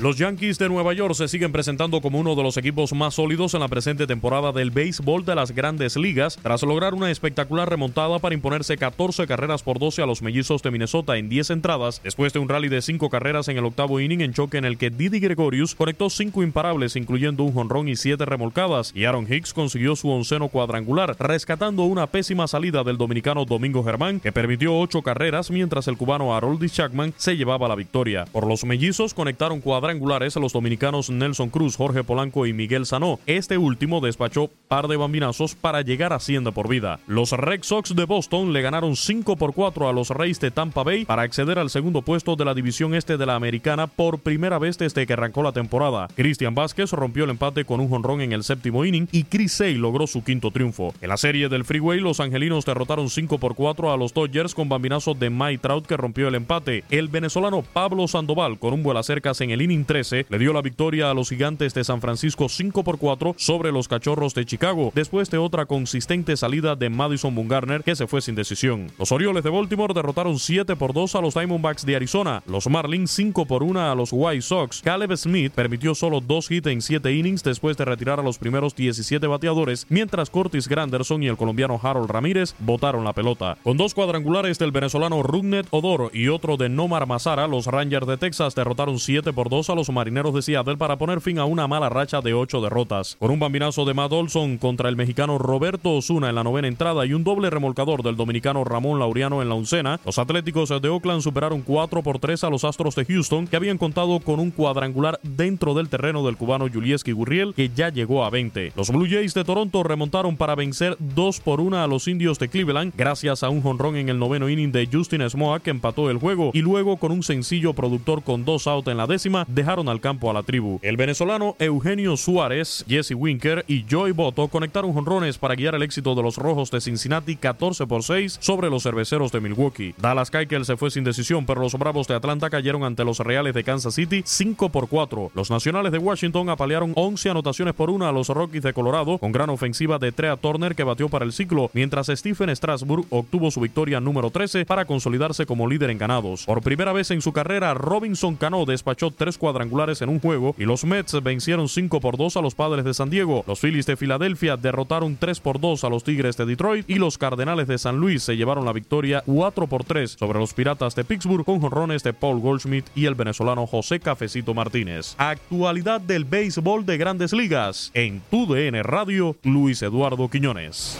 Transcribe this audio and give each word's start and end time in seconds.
Los 0.00 0.16
Yankees 0.16 0.60
de 0.60 0.68
Nueva 0.68 0.92
York 0.92 1.14
se 1.14 1.26
siguen 1.26 1.50
presentando 1.50 2.00
como 2.00 2.20
uno 2.20 2.36
de 2.36 2.42
los 2.44 2.56
equipos 2.56 2.92
más 2.92 3.14
sólidos 3.14 3.54
en 3.54 3.60
la 3.60 3.66
presente 3.66 4.06
temporada 4.06 4.52
del 4.52 4.70
béisbol 4.70 5.24
de 5.24 5.34
las 5.34 5.50
grandes 5.50 5.96
ligas, 5.96 6.38
tras 6.40 6.62
lograr 6.62 6.94
una 6.94 7.10
espectacular 7.10 7.68
remontada 7.68 8.20
para 8.20 8.36
imponerse 8.36 8.76
14 8.76 9.26
carreras 9.26 9.64
por 9.64 9.80
12 9.80 10.00
a 10.00 10.06
los 10.06 10.22
mellizos 10.22 10.62
de 10.62 10.70
Minnesota 10.70 11.16
en 11.16 11.28
10 11.28 11.50
entradas, 11.50 12.00
después 12.04 12.32
de 12.32 12.38
un 12.38 12.48
rally 12.48 12.68
de 12.68 12.80
5 12.80 13.10
carreras 13.10 13.48
en 13.48 13.58
el 13.58 13.64
octavo 13.64 13.98
inning 13.98 14.20
en 14.20 14.34
choque 14.34 14.58
en 14.58 14.66
el 14.66 14.78
que 14.78 14.90
Didi 14.90 15.18
Gregorius 15.18 15.74
conectó 15.74 16.10
5 16.10 16.44
imparables, 16.44 16.94
incluyendo 16.94 17.42
un 17.42 17.52
jonrón 17.52 17.88
y 17.88 17.96
7 17.96 18.24
remolcadas, 18.24 18.92
y 18.94 19.04
Aaron 19.04 19.26
Hicks 19.28 19.52
consiguió 19.52 19.96
su 19.96 20.10
onceno 20.10 20.46
cuadrangular, 20.46 21.16
rescatando 21.18 21.82
una 21.82 22.06
pésima 22.06 22.46
salida 22.46 22.84
del 22.84 22.98
dominicano 22.98 23.44
Domingo 23.46 23.82
Germán, 23.82 24.20
que 24.20 24.30
permitió 24.30 24.78
8 24.78 25.02
carreras, 25.02 25.50
mientras 25.50 25.88
el 25.88 25.96
cubano 25.96 26.36
Haroldis 26.36 26.74
Chapman 26.74 27.14
se 27.16 27.36
llevaba 27.36 27.66
la 27.66 27.74
victoria. 27.74 28.26
Por 28.30 28.46
los 28.46 28.64
mellizos 28.64 29.12
conectaron 29.12 29.60
cuadrangulares 29.88 30.36
los 30.36 30.52
dominicanos 30.52 31.08
Nelson 31.08 31.48
Cruz, 31.48 31.76
Jorge 31.76 32.04
Polanco 32.04 32.44
y 32.44 32.52
Miguel 32.52 32.84
Sanó. 32.84 33.18
Este 33.24 33.56
último 33.56 34.02
despachó 34.02 34.50
par 34.68 34.86
de 34.86 34.98
bambinazos 34.98 35.54
para 35.54 35.80
llegar 35.80 36.12
a 36.12 36.16
Hacienda 36.16 36.50
por 36.50 36.68
vida. 36.68 37.00
Los 37.06 37.32
Red 37.32 37.62
Sox 37.62 37.96
de 37.96 38.04
Boston 38.04 38.52
le 38.52 38.60
ganaron 38.60 38.96
5 38.96 39.36
por 39.36 39.54
4 39.54 39.88
a 39.88 39.94
los 39.94 40.10
Reyes 40.10 40.40
de 40.40 40.50
Tampa 40.50 40.82
Bay 40.82 41.06
para 41.06 41.22
acceder 41.22 41.58
al 41.58 41.70
segundo 41.70 42.02
puesto 42.02 42.36
de 42.36 42.44
la 42.44 42.52
división 42.52 42.94
este 42.94 43.16
de 43.16 43.24
la 43.24 43.34
americana 43.34 43.86
por 43.86 44.18
primera 44.18 44.58
vez 44.58 44.76
desde 44.76 45.06
que 45.06 45.14
arrancó 45.14 45.42
la 45.42 45.52
temporada. 45.52 46.08
Cristian 46.14 46.54
Vázquez 46.54 46.92
rompió 46.92 47.24
el 47.24 47.30
empate 47.30 47.64
con 47.64 47.80
un 47.80 47.88
jonrón 47.88 48.20
en 48.20 48.32
el 48.32 48.44
séptimo 48.44 48.84
inning 48.84 49.08
y 49.10 49.24
Chris 49.24 49.52
Sale 49.52 49.72
logró 49.72 50.06
su 50.06 50.22
quinto 50.22 50.50
triunfo. 50.50 50.92
En 51.00 51.08
la 51.08 51.16
serie 51.16 51.48
del 51.48 51.64
Freeway, 51.64 52.00
los 52.00 52.20
angelinos 52.20 52.66
derrotaron 52.66 53.08
5 53.08 53.38
por 53.38 53.54
4 53.54 53.90
a 53.90 53.96
los 53.96 54.12
Dodgers 54.12 54.54
con 54.54 54.68
bambinazo 54.68 55.14
de 55.14 55.30
Mike 55.30 55.62
Trout 55.62 55.86
que 55.86 55.96
rompió 55.96 56.28
el 56.28 56.34
empate. 56.34 56.84
El 56.90 57.08
venezolano 57.08 57.62
Pablo 57.62 58.06
Sandoval 58.06 58.58
con 58.58 58.74
un 58.74 58.82
vuelo 58.82 58.98
cercas 59.02 59.40
en 59.40 59.50
el 59.50 59.62
inning 59.62 59.77
13 59.84 60.26
le 60.28 60.38
dio 60.38 60.52
la 60.52 60.62
victoria 60.62 61.10
a 61.10 61.14
los 61.14 61.28
gigantes 61.28 61.74
de 61.74 61.84
San 61.84 62.00
Francisco 62.00 62.48
5 62.48 62.84
por 62.84 62.98
4 62.98 63.34
sobre 63.36 63.72
los 63.72 63.88
cachorros 63.88 64.34
de 64.34 64.46
Chicago, 64.46 64.92
después 64.94 65.30
de 65.30 65.38
otra 65.38 65.66
consistente 65.66 66.36
salida 66.36 66.76
de 66.76 66.90
Madison 66.90 67.34
Bumgarner 67.34 67.82
que 67.82 67.96
se 67.96 68.06
fue 68.06 68.20
sin 68.20 68.34
decisión. 68.34 68.88
Los 68.98 69.12
Orioles 69.12 69.44
de 69.44 69.50
Baltimore 69.50 69.94
derrotaron 69.94 70.38
7 70.38 70.76
por 70.76 70.92
2 70.92 71.14
a 71.14 71.20
los 71.20 71.34
Diamondbacks 71.34 71.84
de 71.84 71.96
Arizona, 71.96 72.42
los 72.46 72.68
Marlins 72.68 73.10
5 73.12 73.46
por 73.46 73.62
1 73.62 73.90
a 73.90 73.94
los 73.94 74.10
White 74.12 74.42
Sox. 74.42 74.82
Caleb 74.82 75.16
Smith 75.16 75.52
permitió 75.52 75.94
solo 75.94 76.20
2 76.20 76.50
hits 76.50 76.66
en 76.68 76.82
7 76.82 77.12
innings 77.12 77.42
después 77.42 77.76
de 77.76 77.84
retirar 77.84 78.20
a 78.20 78.22
los 78.22 78.38
primeros 78.38 78.74
17 78.74 79.26
bateadores, 79.26 79.86
mientras 79.88 80.30
Curtis 80.30 80.68
Granderson 80.68 81.22
y 81.22 81.28
el 81.28 81.36
colombiano 81.36 81.80
Harold 81.82 82.10
Ramírez 82.10 82.54
botaron 82.58 83.04
la 83.04 83.12
pelota. 83.12 83.58
Con 83.62 83.76
dos 83.76 83.94
cuadrangulares 83.94 84.58
del 84.58 84.72
venezolano 84.72 85.22
Rugnet 85.22 85.66
Odor 85.70 86.10
y 86.12 86.28
otro 86.28 86.56
de 86.56 86.68
Nomar 86.68 87.06
Mazara, 87.06 87.46
los 87.46 87.66
Rangers 87.66 88.06
de 88.06 88.16
Texas 88.16 88.54
derrotaron 88.54 88.98
7 88.98 89.32
por 89.32 89.48
2 89.48 89.67
a 89.70 89.74
los 89.74 89.90
Marineros 89.90 90.34
de 90.34 90.42
Seattle 90.42 90.76
para 90.76 90.96
poner 90.96 91.20
fin 91.20 91.38
a 91.38 91.44
una 91.44 91.66
mala 91.66 91.88
racha 91.88 92.20
de 92.20 92.34
8 92.34 92.60
derrotas. 92.60 93.16
Con 93.18 93.30
un 93.30 93.38
bambinazo 93.38 93.84
de 93.84 93.94
Matt 93.94 94.12
Olson 94.12 94.58
contra 94.58 94.88
el 94.88 94.96
mexicano 94.96 95.38
Roberto 95.38 95.94
Osuna 95.94 96.28
en 96.28 96.34
la 96.34 96.44
novena 96.44 96.68
entrada 96.68 97.04
y 97.06 97.12
un 97.12 97.24
doble 97.24 97.50
remolcador 97.50 98.02
del 98.02 98.16
dominicano 98.16 98.64
Ramón 98.64 98.98
Laureano 98.98 99.42
en 99.42 99.48
la 99.48 99.54
oncena, 99.54 100.00
los 100.04 100.18
Atléticos 100.18 100.68
de 100.68 100.88
Oakland 100.88 101.22
superaron 101.22 101.62
4 101.62 102.02
por 102.02 102.18
3 102.18 102.44
a 102.44 102.50
los 102.50 102.64
Astros 102.64 102.94
de 102.94 103.04
Houston, 103.04 103.46
que 103.46 103.56
habían 103.56 103.78
contado 103.78 104.20
con 104.20 104.40
un 104.40 104.50
cuadrangular 104.50 105.18
dentro 105.22 105.74
del 105.74 105.88
terreno 105.88 106.24
del 106.24 106.36
cubano 106.36 106.68
Julieski 106.72 107.12
Gurriel, 107.12 107.54
que 107.54 107.70
ya 107.70 107.90
llegó 107.90 108.24
a 108.24 108.30
20. 108.30 108.72
Los 108.76 108.90
Blue 108.90 109.06
Jays 109.08 109.34
de 109.34 109.44
Toronto 109.44 109.82
remontaron 109.82 110.36
para 110.36 110.54
vencer 110.54 110.96
2 110.98 111.40
por 111.40 111.60
1 111.60 111.82
a 111.82 111.86
los 111.86 112.08
Indios 112.08 112.38
de 112.38 112.48
Cleveland, 112.48 112.92
gracias 112.96 113.42
a 113.42 113.48
un 113.48 113.62
jonrón 113.62 113.96
en 113.96 114.08
el 114.08 114.18
noveno 114.18 114.48
inning 114.48 114.72
de 114.72 114.88
Justin 114.90 115.28
Smoak 115.28 115.62
que 115.62 115.70
empató 115.70 116.10
el 116.10 116.18
juego, 116.18 116.50
y 116.54 116.62
luego 116.62 116.96
con 116.96 117.12
un 117.12 117.22
sencillo 117.22 117.72
productor 117.72 118.22
con 118.22 118.44
dos 118.44 118.66
outs 118.66 118.88
en 118.88 118.96
la 118.96 119.06
décima, 119.06 119.44
dejaron 119.58 119.88
al 119.88 120.00
campo 120.00 120.30
a 120.30 120.32
la 120.32 120.44
tribu. 120.44 120.78
El 120.82 120.96
venezolano 120.96 121.56
Eugenio 121.58 122.16
Suárez, 122.16 122.84
Jesse 122.88 123.14
Winker 123.16 123.64
y 123.66 123.84
Joey 123.90 124.12
Boto 124.12 124.46
conectaron 124.46 124.92
jonrones 124.92 125.36
para 125.36 125.56
guiar 125.56 125.74
el 125.74 125.82
éxito 125.82 126.14
de 126.14 126.22
los 126.22 126.36
Rojos 126.36 126.70
de 126.70 126.80
Cincinnati 126.80 127.34
14 127.34 127.88
por 127.88 128.04
6 128.04 128.38
sobre 128.40 128.70
los 128.70 128.84
cerveceros 128.84 129.32
de 129.32 129.40
Milwaukee. 129.40 129.96
Dallas 129.98 130.30
Keuchel 130.30 130.64
se 130.64 130.76
fue 130.76 130.92
sin 130.92 131.02
decisión, 131.02 131.44
pero 131.44 131.60
los 131.60 131.74
Bravos 131.74 132.06
de 132.06 132.14
Atlanta 132.14 132.50
cayeron 132.50 132.84
ante 132.84 133.04
los 133.04 133.18
Reales 133.18 133.52
de 133.52 133.64
Kansas 133.64 133.94
City 133.94 134.22
5 134.24 134.68
por 134.68 134.88
4. 134.88 135.32
Los 135.34 135.50
Nacionales 135.50 135.90
de 135.90 135.98
Washington 135.98 136.50
apalearon 136.50 136.92
11 136.94 137.30
anotaciones 137.30 137.74
por 137.74 137.90
una 137.90 138.10
a 138.10 138.12
los 138.12 138.28
Rockies 138.28 138.62
de 138.62 138.72
Colorado 138.72 139.18
con 139.18 139.32
gran 139.32 139.50
ofensiva 139.50 139.98
de 139.98 140.12
Trea 140.12 140.36
Turner 140.36 140.76
que 140.76 140.84
batió 140.84 141.08
para 141.08 141.24
el 141.24 141.32
ciclo, 141.32 141.68
mientras 141.72 142.06
Stephen 142.06 142.54
Strasburg 142.54 143.06
obtuvo 143.10 143.50
su 143.50 143.58
victoria 143.60 143.98
número 143.98 144.30
13 144.30 144.66
para 144.66 144.84
consolidarse 144.84 145.46
como 145.46 145.66
líder 145.66 145.90
en 145.90 145.98
ganados. 145.98 146.44
Por 146.44 146.62
primera 146.62 146.92
vez 146.92 147.10
en 147.10 147.22
su 147.22 147.32
carrera, 147.32 147.74
Robinson 147.74 148.36
Cano 148.36 148.64
despachó 148.64 149.10
tres 149.10 149.36
cuadrangulares 149.48 150.02
en 150.02 150.10
un 150.10 150.20
juego 150.20 150.54
y 150.58 150.64
los 150.64 150.84
Mets 150.84 151.22
vencieron 151.22 151.70
5 151.70 152.00
por 152.00 152.18
2 152.18 152.36
a 152.36 152.42
los 152.42 152.54
Padres 152.54 152.84
de 152.84 152.92
San 152.92 153.08
Diego. 153.08 153.44
Los 153.46 153.60
Phillies 153.60 153.86
de 153.86 153.96
Filadelfia 153.96 154.58
derrotaron 154.58 155.16
3 155.16 155.40
por 155.40 155.58
2 155.58 155.84
a 155.84 155.88
los 155.88 156.04
Tigres 156.04 156.36
de 156.36 156.44
Detroit 156.44 156.84
y 156.88 156.96
los 156.96 157.16
Cardenales 157.16 157.66
de 157.66 157.78
San 157.78 157.96
Luis 157.96 158.22
se 158.22 158.36
llevaron 158.36 158.66
la 158.66 158.74
victoria 158.74 159.22
4 159.24 159.66
por 159.66 159.84
3 159.84 160.10
sobre 160.10 160.38
los 160.38 160.52
Piratas 160.52 160.94
de 160.94 161.04
Pittsburgh 161.04 161.46
con 161.46 161.60
jonrones 161.60 162.02
de 162.02 162.12
Paul 162.12 162.40
Goldschmidt 162.40 162.84
y 162.94 163.06
el 163.06 163.14
venezolano 163.14 163.66
José 163.66 164.00
Cafecito 164.00 164.52
Martínez. 164.52 165.14
Actualidad 165.16 166.02
del 166.02 166.26
béisbol 166.26 166.84
de 166.84 166.98
Grandes 166.98 167.32
Ligas 167.32 167.90
en 167.94 168.20
TUDN 168.30 168.82
Radio, 168.84 169.34
Luis 169.44 169.80
Eduardo 169.80 170.28
Quiñones. 170.28 170.98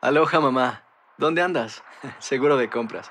Aloha 0.00 0.40
mamá. 0.40 0.84
¿Dónde 1.18 1.42
andas? 1.42 1.82
Seguro 2.18 2.56
de 2.56 2.68
compras. 2.70 3.10